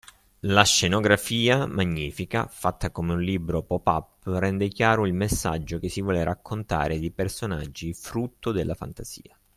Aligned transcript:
La 0.47 0.63
scenografia, 0.63 1.67
magnifica, 1.67 2.47
fatta 2.47 2.89
come 2.89 3.13
un 3.13 3.21
libro 3.21 3.61
pop-up 3.61 4.21
rende 4.23 4.67
chiaro 4.69 5.05
il 5.05 5.13
messaggio 5.13 5.77
che 5.77 5.89
si 5.89 6.01
vuole 6.01 6.23
raccontare 6.23 6.97
di 6.97 7.11
personaggi 7.11 7.93
frutto 7.93 8.51
della 8.51 8.73
fantasia 8.73 9.37